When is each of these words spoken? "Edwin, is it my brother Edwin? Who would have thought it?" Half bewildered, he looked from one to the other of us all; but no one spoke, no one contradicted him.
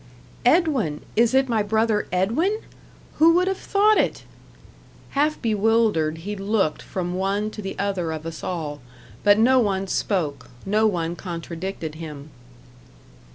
"Edwin, 0.47 1.01
is 1.15 1.35
it 1.35 1.47
my 1.47 1.61
brother 1.61 2.07
Edwin? 2.11 2.61
Who 3.17 3.35
would 3.35 3.47
have 3.47 3.59
thought 3.59 3.99
it?" 3.99 4.23
Half 5.11 5.39
bewildered, 5.43 6.17
he 6.25 6.35
looked 6.35 6.81
from 6.81 7.13
one 7.13 7.51
to 7.51 7.61
the 7.61 7.77
other 7.77 8.11
of 8.11 8.25
us 8.25 8.43
all; 8.43 8.81
but 9.23 9.37
no 9.37 9.59
one 9.59 9.85
spoke, 9.85 10.49
no 10.65 10.87
one 10.87 11.15
contradicted 11.15 11.93
him. 11.93 12.31